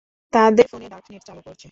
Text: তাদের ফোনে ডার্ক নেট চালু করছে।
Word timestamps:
তাদের 0.33 0.65
ফোনে 0.71 0.87
ডার্ক 0.89 1.05
নেট 1.11 1.23
চালু 1.27 1.41
করছে। 1.47 1.67